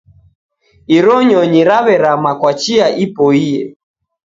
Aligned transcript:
Iro 0.97 1.15
nyonyi 1.27 1.61
raw'erama 1.69 2.31
kwa 2.39 2.51
chia 2.61 2.87
ipoie. 3.05 3.57